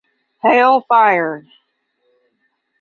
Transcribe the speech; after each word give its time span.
Hail 0.41 0.81
fire! 0.81 1.45